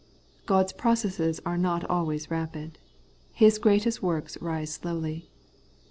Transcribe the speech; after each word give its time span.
* 0.25 0.45
God's 0.47 0.73
processes 0.73 1.39
are 1.45 1.59
not 1.59 1.87
always 1.87 2.31
rapid. 2.31 2.79
His 3.33 3.59
greatest 3.59 4.01
works 4.01 4.35
rise 4.41 4.73
slowly. 4.73 5.29